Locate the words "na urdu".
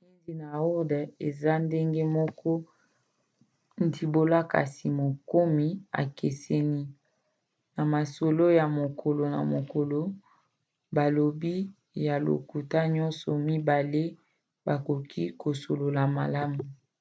0.40-0.98